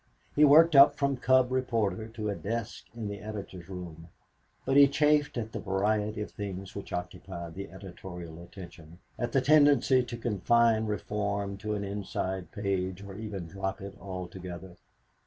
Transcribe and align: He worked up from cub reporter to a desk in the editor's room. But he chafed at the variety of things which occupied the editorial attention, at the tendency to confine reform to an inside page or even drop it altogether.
He 0.35 0.43
worked 0.43 0.75
up 0.75 0.95
from 0.97 1.17
cub 1.17 1.51
reporter 1.51 2.07
to 2.07 2.27
a 2.29 2.33
desk 2.35 2.85
in 2.95 3.07
the 3.07 3.19
editor's 3.19 3.69
room. 3.69 4.07
But 4.65 4.75
he 4.75 4.87
chafed 4.87 5.37
at 5.37 5.51
the 5.51 5.59
variety 5.59 6.21
of 6.21 6.31
things 6.31 6.73
which 6.75 6.91
occupied 6.91 7.53
the 7.53 7.69
editorial 7.69 8.41
attention, 8.41 8.97
at 9.19 9.31
the 9.31 9.41
tendency 9.41 10.01
to 10.03 10.17
confine 10.17 10.87
reform 10.87 11.55
to 11.57 11.75
an 11.75 11.83
inside 11.83 12.51
page 12.51 13.03
or 13.03 13.13
even 13.15 13.45
drop 13.45 13.79
it 13.79 13.95
altogether. 14.01 14.73